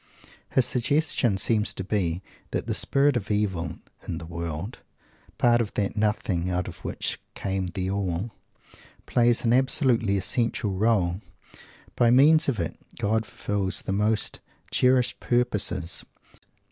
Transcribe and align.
His 0.49 0.65
suggestion 0.65 1.37
seems 1.37 1.75
to 1.75 1.83
be 1.83 2.23
that 2.49 2.65
the 2.65 2.73
spirit 2.73 3.15
of 3.15 3.29
Evil 3.29 3.77
in 4.07 4.17
the 4.17 4.25
world 4.25 4.79
"part 5.37 5.61
of 5.61 5.75
that 5.75 5.95
Nothing 5.95 6.49
out 6.49 6.67
of 6.67 6.79
which 6.83 7.19
came 7.35 7.67
the 7.67 7.91
All" 7.91 8.31
plays 9.05 9.43
an 9.45 9.53
absolutely 9.53 10.17
essential 10.17 10.71
role. 10.71 11.21
"By 11.95 12.09
means 12.09 12.49
of 12.49 12.59
it 12.59 12.79
God 12.97 13.27
fulfils 13.27 13.81
his 13.81 13.89
most 13.91 14.39
cherished 14.71 15.19
purposes." 15.19 16.03